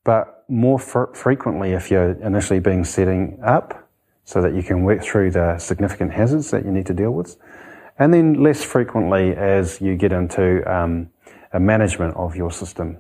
but 0.04 0.46
more 0.48 0.80
fr- 0.80 1.14
frequently 1.14 1.74
if 1.74 1.92
you're 1.92 2.12
initially 2.22 2.60
being 2.60 2.84
setting 2.84 3.40
up 3.46 3.83
so 4.24 4.42
that 4.42 4.56
you 4.56 4.64
can 4.64 4.84
work 4.84 5.04
through 5.04 5.32
the 5.32 5.58
significant 5.58 6.14
hazards 6.14 6.52
that 6.52 6.66
you 6.66 6.72
need 6.72 6.86
to 6.86 6.94
deal 6.94 7.12
with 7.12 7.38
and 7.98 8.14
then 8.14 8.34
less 8.42 8.64
frequently 8.64 9.36
as 9.36 9.80
you 9.82 9.96
get 9.96 10.12
into 10.12 10.64
um, 10.72 11.10
a 11.52 11.60
management 11.60 12.16
of 12.16 12.36
your 12.36 12.52
system. 12.52 13.00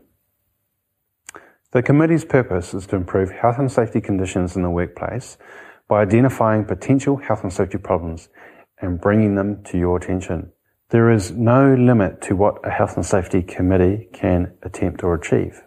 The 1.72 1.82
committee's 1.82 2.26
purpose 2.26 2.74
is 2.74 2.86
to 2.88 2.96
improve 2.96 3.32
health 3.32 3.58
and 3.58 3.72
safety 3.72 4.00
conditions 4.00 4.56
in 4.56 4.62
the 4.62 4.70
workplace 4.70 5.38
by 5.88 6.04
identifying 6.04 6.66
potential 6.66 7.18
health 7.18 7.42
and 7.42 7.52
safety 7.52 7.80
problems 7.80 8.30
and 8.80 9.02
bringing 9.02 9.36
them 9.36 9.64
to 9.64 9.78
your 9.78 9.98
attention. 9.98 10.52
There 10.90 11.10
is 11.10 11.32
no 11.32 11.74
limit 11.74 12.22
to 12.24 12.36
what 12.36 12.60
a 12.64 12.70
health 12.70 12.96
and 12.96 13.06
safety 13.06 13.42
committee 13.42 14.08
can 14.14 14.54
attempt 14.62 15.04
or 15.04 15.16
achieve. 15.16 15.64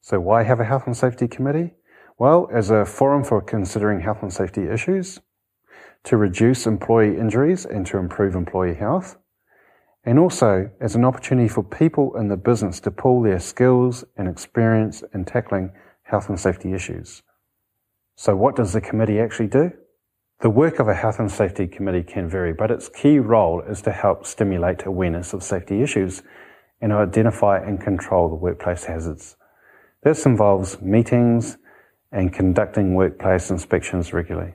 So 0.00 0.18
why 0.18 0.42
have 0.42 0.58
a 0.58 0.64
health 0.64 0.82
and 0.86 0.96
safety 0.96 1.28
committee? 1.28 1.74
Well, 2.22 2.48
as 2.52 2.70
a 2.70 2.84
forum 2.84 3.24
for 3.24 3.40
considering 3.40 3.98
health 3.98 4.22
and 4.22 4.32
safety 4.32 4.68
issues, 4.68 5.18
to 6.04 6.16
reduce 6.16 6.68
employee 6.68 7.18
injuries 7.18 7.64
and 7.66 7.84
to 7.86 7.96
improve 7.96 8.36
employee 8.36 8.76
health, 8.76 9.16
and 10.04 10.20
also 10.20 10.70
as 10.80 10.94
an 10.94 11.04
opportunity 11.04 11.48
for 11.48 11.64
people 11.64 12.16
in 12.16 12.28
the 12.28 12.36
business 12.36 12.78
to 12.82 12.92
pool 12.92 13.22
their 13.22 13.40
skills 13.40 14.04
and 14.16 14.28
experience 14.28 15.02
in 15.12 15.24
tackling 15.24 15.72
health 16.04 16.28
and 16.28 16.38
safety 16.38 16.72
issues. 16.72 17.24
So 18.14 18.36
what 18.36 18.54
does 18.54 18.72
the 18.72 18.80
committee 18.80 19.18
actually 19.18 19.48
do? 19.48 19.72
The 20.42 20.50
work 20.50 20.78
of 20.78 20.86
a 20.86 20.94
health 20.94 21.18
and 21.18 21.28
safety 21.28 21.66
committee 21.66 22.04
can 22.04 22.28
vary, 22.28 22.52
but 22.52 22.70
its 22.70 22.88
key 22.88 23.18
role 23.18 23.64
is 23.68 23.82
to 23.82 23.90
help 23.90 24.26
stimulate 24.26 24.86
awareness 24.86 25.32
of 25.32 25.42
safety 25.42 25.82
issues 25.82 26.22
and 26.80 26.92
identify 26.92 27.58
and 27.58 27.80
control 27.80 28.28
the 28.28 28.36
workplace 28.36 28.84
hazards. 28.84 29.36
This 30.04 30.24
involves 30.24 30.80
meetings 30.80 31.58
and 32.12 32.32
conducting 32.32 32.94
workplace 32.94 33.50
inspections 33.50 34.12
regularly. 34.12 34.54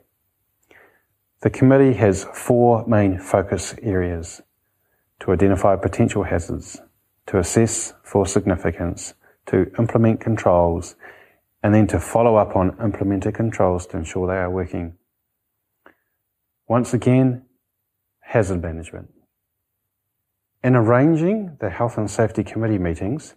The 1.41 1.49
committee 1.49 1.93
has 1.93 2.25
four 2.33 2.85
main 2.87 3.19
focus 3.19 3.75
areas 3.81 4.41
to 5.19 5.31
identify 5.31 5.75
potential 5.75 6.23
hazards, 6.23 6.79
to 7.27 7.39
assess 7.39 7.93
for 8.03 8.25
significance, 8.25 9.15
to 9.47 9.71
implement 9.79 10.21
controls, 10.21 10.95
and 11.63 11.73
then 11.73 11.87
to 11.87 11.99
follow 11.99 12.35
up 12.35 12.55
on 12.55 12.77
implemented 12.81 13.33
controls 13.33 13.87
to 13.87 13.97
ensure 13.97 14.27
they 14.27 14.37
are 14.37 14.49
working. 14.49 14.95
Once 16.67 16.93
again, 16.93 17.43
hazard 18.19 18.61
management. 18.61 19.09
In 20.63 20.75
arranging 20.75 21.57
the 21.59 21.69
Health 21.69 21.97
and 21.97 22.09
Safety 22.09 22.43
Committee 22.43 22.77
meetings, 22.77 23.35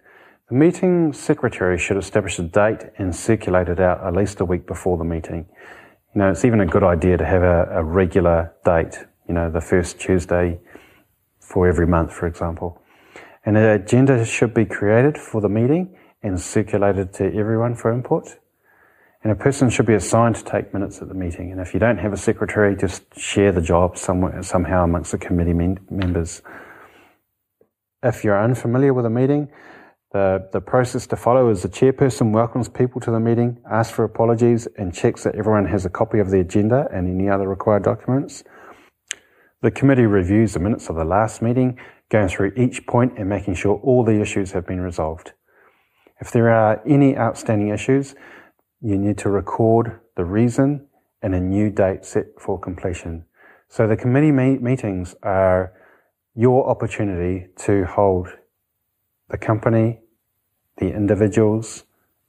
the 0.51 0.57
meeting 0.57 1.13
secretary 1.15 1.79
should 1.79 1.97
establish 1.97 2.39
a 2.39 2.43
date 2.43 2.91
and 2.99 3.17
circulate 3.17 3.69
it 3.69 3.81
out 3.81 4.05
at 4.07 4.15
least 4.15 4.41
a 4.41 4.45
week 4.45 4.67
before 4.67 4.99
the 4.99 5.05
meeting 5.05 5.47
you 6.15 6.21
know, 6.21 6.31
it's 6.31 6.45
even 6.45 6.61
a 6.61 6.67
good 6.67 6.83
idea 6.83 7.17
to 7.17 7.25
have 7.25 7.43
a, 7.43 7.69
a 7.71 7.85
regular 7.85 8.53
date, 8.65 8.99
you 9.29 9.35
know, 9.35 9.51
the 9.51 9.61
first 9.61 10.01
Tuesday 10.01 10.59
for 11.39 11.69
every 11.69 11.87
month, 11.87 12.13
for 12.13 12.27
example. 12.27 12.83
And 13.45 13.57
an 13.57 13.81
agenda 13.81 14.25
should 14.25 14.53
be 14.53 14.65
created 14.65 15.17
for 15.17 15.41
the 15.41 15.49
meeting 15.49 15.97
and 16.23 16.41
circulated 16.41 17.13
to 17.15 17.27
everyone 17.27 17.77
for 17.77 17.93
input. 17.93 18.39
And 19.23 19.31
a 19.33 19.37
person 19.37 19.71
should 19.71 19.87
be 19.87 19.95
assigned 19.95 20.35
to 20.37 20.45
take 20.45 20.75
minutes 20.75 21.01
at 21.01 21.09
the 21.09 21.15
meeting. 21.15 21.53
And 21.53 21.61
if 21.61 21.75
you 21.75 21.81
don't 21.81 21.99
have 21.99 22.13
a 22.13 22.17
secretary, 22.17 22.75
just 22.75 23.03
share 23.17 23.53
the 23.53 23.63
job 23.63 23.97
somewhere, 23.97 24.43
somehow 24.43 24.85
amongst 24.85 25.13
the 25.13 25.19
committee 25.19 25.53
members. 25.53 26.43
If 28.03 28.25
you're 28.25 28.43
unfamiliar 28.43 28.95
with 28.95 29.07
a 29.07 29.11
meeting, 29.11 29.49
the, 30.13 30.49
the 30.53 30.61
process 30.61 31.07
to 31.09 31.17
follow 31.17 31.51
is 31.51 31.63
the 31.63 31.69
chairperson 31.69 32.33
welcomes 32.33 32.69
people 32.69 33.01
to 33.03 33.13
the 33.13 33.21
meeting, 33.21 33.63
asks 33.71 33.95
for 33.95 34.05
apologies, 34.05 34.67
and 34.77 34.93
checks 34.93 35.23
that 35.23 35.37
everyone 35.37 35.67
has 35.67 35.87
a 35.87 35.91
copy 35.91 36.19
of 36.19 36.31
the 36.31 36.41
agenda 36.41 36.89
and 36.93 37.09
any 37.09 37.29
other 37.29 37.49
required 37.49 37.85
documents. 37.85 38.43
The 39.63 39.71
committee 39.71 40.07
reviews 40.07 40.55
the 40.55 40.59
minutes 40.59 40.89
of 40.89 40.97
the 40.97 41.05
last 41.05 41.43
meeting, 41.43 41.79
going 42.09 42.29
through 42.29 42.53
each 42.57 42.87
point 42.89 43.19
and 43.19 43.29
making 43.29 43.55
sure 43.55 43.77
all 43.85 44.03
the 44.03 44.21
issues 44.21 44.51
have 44.51 44.67
been 44.67 44.81
resolved. 44.81 45.33
If 46.21 46.33
there 46.33 46.51
are 46.51 46.83
any 46.85 47.17
outstanding 47.17 47.69
issues, 47.69 48.17
you 48.81 48.99
need 48.99 49.19
to 49.19 49.31
record 49.31 50.01
the 50.17 50.25
reason 50.25 50.89
and 51.23 51.35
a 51.37 51.41
new 51.41 51.71
date 51.71 52.05
set 52.05 52.27
for 52.39 52.59
completion. 52.59 53.27
So 53.69 53.87
the 53.87 53.97
committee 53.97 54.33
meetings 54.33 55.15
are 55.23 55.73
your 56.35 56.69
opportunity 56.69 57.47
to 57.59 57.85
hold 57.85 58.29
the 59.31 59.39
company, 59.39 60.01
the 60.79 60.93
individuals 60.93 61.85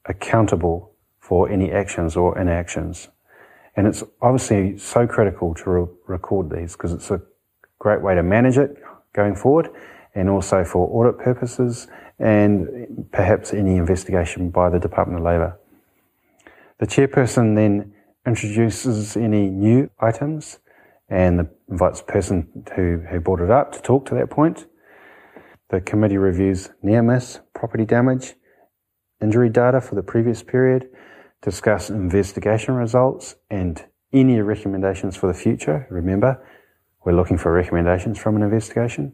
accountable 0.06 0.94
for 1.20 1.50
any 1.50 1.72
actions 1.72 2.16
or 2.16 2.38
inactions. 2.38 3.10
And 3.76 3.88
it's 3.88 4.04
obviously 4.22 4.78
so 4.78 5.08
critical 5.08 5.54
to 5.56 5.70
re- 5.70 5.88
record 6.08 6.50
these 6.50 6.74
because 6.74 6.92
it's 6.94 7.10
a 7.10 7.22
great 7.80 8.02
way 8.02 8.16
to 8.16 8.24
manage 8.24 8.58
it 8.58 8.78
going 9.14 9.36
forward 9.36 9.70
and 10.14 10.30
also 10.30 10.64
for 10.64 10.88
audit 10.90 11.20
purposes 11.24 11.88
and 12.20 13.08
perhaps 13.12 13.54
any 13.54 13.78
investigation 13.78 14.50
by 14.50 14.70
the 14.70 14.80
Department 14.80 15.20
of 15.20 15.26
Labour. 15.26 15.58
The 16.80 16.88
chairperson 16.88 17.56
then 17.56 17.94
introduces 18.26 19.16
any 19.16 19.50
new 19.50 19.90
items 20.00 20.60
and 21.10 21.48
invites 21.70 22.02
the 22.02 22.12
person 22.12 22.66
who, 22.76 23.04
who 23.10 23.20
brought 23.20 23.42
it 23.42 23.50
up 23.50 23.72
to 23.74 23.82
talk 23.82 24.06
to 24.08 24.16
that 24.16 24.30
point. 24.30 24.66
The 25.72 25.80
committee 25.80 26.18
reviews 26.18 26.70
near 26.84 27.02
miss, 27.02 27.40
property 27.56 27.86
damage, 27.86 28.34
injury 29.22 29.50
data 29.50 29.80
for 29.80 29.96
the 29.96 30.04
previous 30.04 30.44
period, 30.44 30.90
discuss 31.42 31.90
investigation 31.90 32.74
results 32.74 33.36
and 33.50 33.82
any 34.12 34.42
recommendations 34.42 35.16
for 35.16 35.28
the 35.28 35.34
future. 35.34 35.88
Remember, 35.90 36.46
we're 37.06 37.16
looking 37.16 37.38
for 37.38 37.54
recommendations 37.54 38.20
from 38.20 38.36
an 38.36 38.44
investigation. 38.44 39.14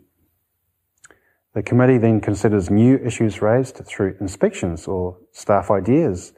The 1.54 1.62
committee 1.62 2.00
then 2.00 2.22
considers 2.22 2.72
new 2.72 2.98
issues 2.98 3.40
raised 3.40 3.76
through 3.86 4.18
inspections 4.20 4.88
or 4.88 5.20
staff 5.34 5.70
ideas 5.70 6.34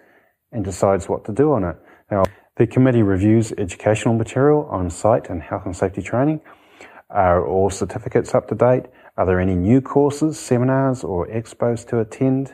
and 0.51 0.65
decides 0.65 1.07
what 1.07 1.23
to 1.25 1.31
do 1.31 1.53
on 1.53 1.63
it. 1.63 1.77
Now, 2.11 2.25
the 2.57 2.67
committee 2.67 3.03
reviews 3.03 3.53
educational 3.53 4.15
material 4.15 4.67
on 4.69 4.89
site 4.89 5.29
and 5.29 5.41
health 5.41 5.63
and 5.65 5.75
safety 5.75 6.01
training. 6.01 6.41
Are 7.09 7.47
all 7.47 7.69
certificates 7.69 8.35
up 8.35 8.49
to 8.49 8.55
date? 8.55 8.83
Are 9.19 9.25
there 9.25 9.41
any 9.41 9.55
new 9.55 9.81
courses, 9.81 10.39
seminars, 10.39 11.03
or 11.03 11.27
expos 11.27 11.85
to 11.89 11.99
attend? 11.99 12.53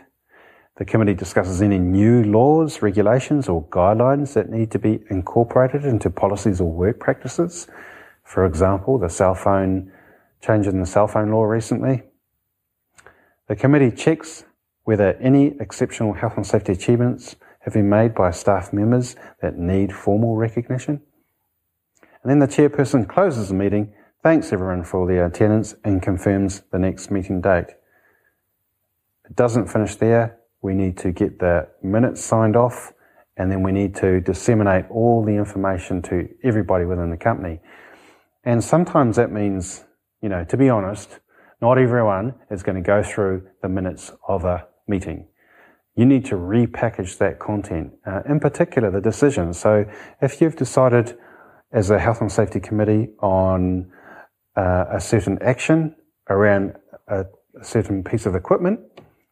The 0.78 0.86
committee 0.86 1.14
discusses 1.14 1.62
any 1.62 1.78
new 1.78 2.24
laws, 2.24 2.82
regulations, 2.82 3.48
or 3.48 3.66
guidelines 3.66 4.34
that 4.34 4.50
need 4.50 4.72
to 4.72 4.80
be 4.80 5.04
incorporated 5.12 5.86
into 5.86 6.10
policies 6.10 6.60
or 6.60 6.72
work 6.72 7.00
practices. 7.00 7.68
For 8.24 8.48
example, 8.48 8.98
the 8.98 9.10
cell 9.10 9.36
phone 9.36 9.92
change 10.42 10.66
in 10.66 10.80
the 10.80 10.88
cell 10.88 11.08
phone 11.08 11.30
law 11.30 11.44
recently. 11.44 12.02
The 13.48 13.56
committee 13.56 13.92
checks 13.92 14.46
whether 14.86 15.14
any 15.22 15.54
exceptional 15.60 16.14
health 16.14 16.34
and 16.36 16.48
safety 16.48 16.72
achievements 16.72 17.36
have 17.60 17.76
been 17.76 17.90
made 17.90 18.16
by 18.16 18.32
staff 18.32 18.74
members 18.74 19.16
that 19.40 19.56
need 19.56 19.94
formal 19.94 20.36
recognition. 20.36 21.00
And 22.24 22.32
then 22.32 22.40
the 22.40 22.48
chairperson 22.48 23.08
closes 23.08 23.50
the 23.50 23.54
meeting 23.54 23.94
thanks 24.26 24.52
everyone 24.52 24.84
for 24.84 25.06
their 25.06 25.28
attendance 25.28 25.76
and 25.84 26.02
confirms 26.02 26.64
the 26.72 26.80
next 26.80 27.12
meeting 27.12 27.42
date. 27.42 27.68
It 29.30 29.36
doesn't 29.36 29.68
finish 29.68 29.98
there. 29.98 30.40
We 30.64 30.74
need 30.74 30.98
to 30.98 31.12
get 31.12 31.38
the 31.38 31.68
minutes 31.84 32.26
signed 32.26 32.56
off 32.56 32.92
and 33.38 33.52
then 33.52 33.62
we 33.62 33.72
need 33.72 33.94
to 33.98 34.22
disseminate 34.22 34.86
all 34.90 35.24
the 35.24 35.34
information 35.34 36.02
to 36.10 36.28
everybody 36.44 36.86
within 36.86 37.12
the 37.12 37.18
company. 37.18 37.60
And 38.44 38.64
sometimes 38.64 39.16
that 39.18 39.32
means, 39.32 39.84
you 40.24 40.30
know, 40.30 40.44
to 40.46 40.58
be 40.58 40.70
honest, 40.70 41.20
not 41.62 41.78
everyone 41.78 42.34
is 42.50 42.64
going 42.64 42.78
to 42.78 42.82
go 42.82 43.04
through 43.04 43.48
the 43.62 43.70
minutes 43.70 44.12
of 44.28 44.44
a 44.44 44.66
meeting. 44.88 45.28
You 45.96 46.08
need 46.08 46.26
to 46.26 46.36
repackage 46.36 47.20
that 47.20 47.38
content, 47.38 47.94
uh, 48.08 48.22
in 48.28 48.40
particular 48.40 48.90
the 48.90 49.02
decisions. 49.02 49.60
So 49.60 49.86
if 50.20 50.42
you've 50.42 50.56
decided 50.56 51.16
as 51.72 51.92
a 51.92 52.00
health 52.00 52.22
and 52.22 52.32
safety 52.32 52.60
committee 52.60 53.10
on 53.20 53.92
uh, 54.56 54.86
a 54.92 55.02
certain 55.02 55.38
action 55.42 55.96
around 56.30 56.74
a, 57.08 57.26
a 57.60 57.64
certain 57.64 58.04
piece 58.04 58.26
of 58.26 58.36
equipment, 58.36 58.80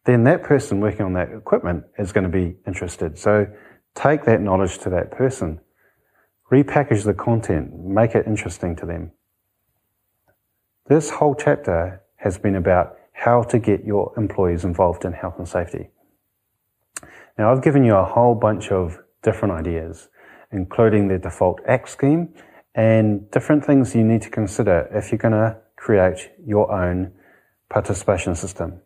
then 0.04 0.24
that 0.24 0.42
person 0.42 0.80
working 0.80 1.02
on 1.02 1.14
that 1.14 1.30
equipment 1.30 1.84
is 1.98 2.12
going 2.12 2.24
to 2.24 2.30
be 2.30 2.56
interested. 2.66 3.18
So 3.18 3.46
take 3.94 4.24
that 4.24 4.40
knowledge 4.40 4.78
to 4.78 4.90
that 4.90 5.10
person, 5.10 5.60
repackage 6.52 7.04
the 7.04 7.14
content, 7.14 7.74
make 7.74 8.14
it 8.14 8.26
interesting 8.26 8.76
to 8.76 8.86
them. 8.86 9.12
This 10.86 11.10
whole 11.10 11.34
chapter 11.34 12.02
has 12.16 12.36
been 12.38 12.56
about 12.56 12.96
how 13.12 13.42
to 13.44 13.58
get 13.58 13.84
your 13.84 14.12
employees 14.18 14.64
involved 14.64 15.04
in 15.04 15.12
health 15.12 15.38
and 15.38 15.48
safety. 15.48 15.88
Now, 17.38 17.50
I've 17.50 17.62
given 17.62 17.84
you 17.84 17.94
a 17.94 18.04
whole 18.04 18.34
bunch 18.34 18.70
of 18.70 18.98
different 19.22 19.54
ideas, 19.54 20.08
including 20.52 21.08
the 21.08 21.18
default 21.18 21.60
act 21.66 21.88
scheme 21.88 22.34
and 22.74 23.30
different 23.30 23.64
things 23.64 23.94
you 23.94 24.04
need 24.04 24.22
to 24.22 24.30
consider 24.30 24.88
if 24.92 25.12
you're 25.12 25.18
going 25.18 25.32
to 25.32 25.56
create 25.76 26.30
your 26.44 26.72
own 26.72 27.12
participation 27.68 28.34
system. 28.34 28.80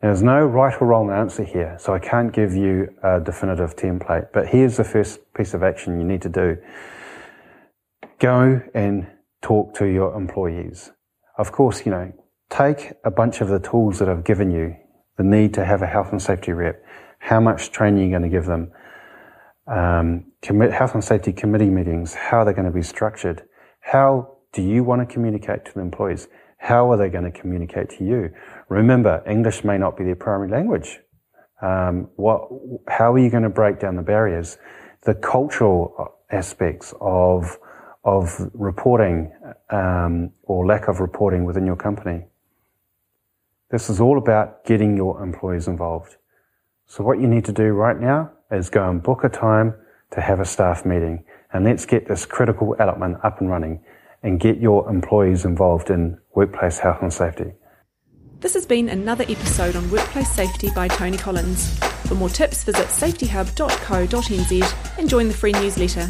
There's 0.00 0.22
no 0.22 0.44
right 0.44 0.74
or 0.80 0.86
wrong 0.86 1.10
answer 1.10 1.42
here, 1.42 1.76
so 1.80 1.92
I 1.92 1.98
can't 1.98 2.32
give 2.32 2.54
you 2.54 2.94
a 3.02 3.20
definitive 3.20 3.74
template, 3.74 4.28
but 4.32 4.46
here's 4.46 4.76
the 4.76 4.84
first 4.84 5.34
piece 5.34 5.54
of 5.54 5.62
action 5.62 5.98
you 5.98 6.06
need 6.06 6.22
to 6.22 6.28
do. 6.28 6.56
Go 8.20 8.60
and 8.74 9.08
talk 9.42 9.74
to 9.74 9.86
your 9.86 10.14
employees. 10.14 10.92
Of 11.36 11.50
course, 11.50 11.84
you 11.84 11.90
know, 11.90 12.12
take 12.48 12.92
a 13.04 13.10
bunch 13.10 13.40
of 13.40 13.48
the 13.48 13.58
tools 13.58 13.98
that 13.98 14.08
I've 14.08 14.24
given 14.24 14.52
you, 14.52 14.76
the 15.16 15.24
need 15.24 15.54
to 15.54 15.64
have 15.64 15.82
a 15.82 15.86
health 15.86 16.12
and 16.12 16.22
safety 16.22 16.52
rep, 16.52 16.80
how 17.18 17.40
much 17.40 17.72
training 17.72 18.10
you're 18.10 18.18
going 18.20 18.30
to 18.30 18.36
give 18.36 18.46
them, 18.46 18.70
um, 19.66 20.27
commit 20.42 20.72
health 20.72 20.94
and 20.94 21.04
safety 21.04 21.32
committee 21.32 21.70
meetings, 21.70 22.14
how 22.14 22.38
are 22.38 22.44
they're 22.44 22.54
going 22.54 22.66
to 22.66 22.72
be 22.72 22.82
structured, 22.82 23.42
how 23.80 24.36
do 24.52 24.62
you 24.62 24.84
want 24.84 25.06
to 25.06 25.12
communicate 25.12 25.64
to 25.66 25.74
the 25.74 25.80
employees? 25.80 26.28
How 26.58 26.90
are 26.90 26.96
they 26.96 27.08
going 27.08 27.30
to 27.30 27.30
communicate 27.30 27.90
to 27.98 28.04
you? 28.04 28.30
Remember, 28.68 29.22
English 29.28 29.64
may 29.64 29.78
not 29.78 29.96
be 29.96 30.04
their 30.04 30.16
primary 30.16 30.50
language. 30.50 30.98
Um, 31.62 32.08
what, 32.16 32.48
how 32.88 33.12
are 33.12 33.18
you 33.18 33.30
going 33.30 33.42
to 33.42 33.48
break 33.48 33.78
down 33.78 33.96
the 33.96 34.02
barriers? 34.02 34.58
The 35.02 35.14
cultural 35.14 36.14
aspects 36.30 36.94
of 37.00 37.58
of 38.04 38.50
reporting 38.54 39.30
um, 39.70 40.32
or 40.44 40.66
lack 40.66 40.88
of 40.88 41.00
reporting 41.00 41.44
within 41.44 41.66
your 41.66 41.76
company. 41.76 42.24
This 43.70 43.90
is 43.90 44.00
all 44.00 44.16
about 44.16 44.64
getting 44.64 44.96
your 44.96 45.22
employees 45.22 45.68
involved. 45.68 46.16
So 46.86 47.04
what 47.04 47.20
you 47.20 47.26
need 47.26 47.44
to 47.46 47.52
do 47.52 47.64
right 47.64 47.98
now 47.98 48.30
is 48.50 48.70
go 48.70 48.88
and 48.88 49.02
book 49.02 49.24
a 49.24 49.28
time 49.28 49.74
to 50.10 50.20
have 50.20 50.40
a 50.40 50.44
staff 50.44 50.84
meeting 50.84 51.24
and 51.52 51.64
let's 51.64 51.86
get 51.86 52.08
this 52.08 52.26
critical 52.26 52.76
element 52.78 53.18
up 53.22 53.40
and 53.40 53.50
running 53.50 53.80
and 54.22 54.40
get 54.40 54.58
your 54.58 54.88
employees 54.90 55.44
involved 55.44 55.90
in 55.90 56.18
workplace 56.34 56.78
health 56.78 56.98
and 57.02 57.12
safety. 57.12 57.52
This 58.40 58.54
has 58.54 58.66
been 58.66 58.88
another 58.88 59.24
episode 59.24 59.74
on 59.74 59.90
workplace 59.90 60.30
safety 60.30 60.70
by 60.74 60.88
Tony 60.88 61.16
Collins. 61.16 61.76
For 62.06 62.14
more 62.14 62.28
tips, 62.28 62.64
visit 62.64 62.86
safetyhub.co.nz 62.86 64.98
and 64.98 65.08
join 65.08 65.28
the 65.28 65.34
free 65.34 65.52
newsletter. 65.52 66.08